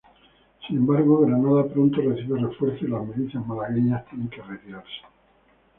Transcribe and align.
Sin 0.65 0.77
embargo, 0.77 1.19
Granada 1.19 1.67
pronto 1.67 2.01
recibe 2.01 2.39
refuerzos, 2.39 2.81
y 2.81 2.87
las 2.87 3.05
milicias 3.05 3.45
malagueñas 3.45 4.03
tienen 4.09 4.29
que 4.29 4.41
retirarse. 4.41 5.01